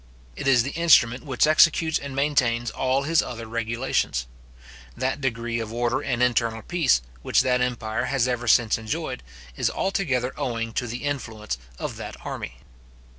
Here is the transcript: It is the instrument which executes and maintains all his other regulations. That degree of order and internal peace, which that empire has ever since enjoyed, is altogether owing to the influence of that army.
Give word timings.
It 0.35 0.47
is 0.47 0.63
the 0.63 0.71
instrument 0.71 1.25
which 1.25 1.45
executes 1.45 1.99
and 1.99 2.15
maintains 2.15 2.71
all 2.71 3.03
his 3.03 3.21
other 3.21 3.45
regulations. 3.45 4.25
That 4.97 5.21
degree 5.21 5.59
of 5.59 5.71
order 5.71 6.01
and 6.01 6.23
internal 6.23 6.63
peace, 6.63 7.03
which 7.21 7.41
that 7.41 7.61
empire 7.61 8.05
has 8.05 8.27
ever 8.27 8.47
since 8.47 8.79
enjoyed, 8.79 9.21
is 9.55 9.69
altogether 9.69 10.33
owing 10.37 10.73
to 10.73 10.87
the 10.87 11.03
influence 11.03 11.59
of 11.77 11.97
that 11.97 12.15
army. 12.25 12.55